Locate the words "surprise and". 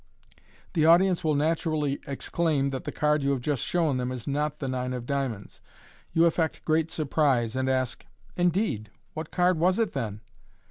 6.89-7.69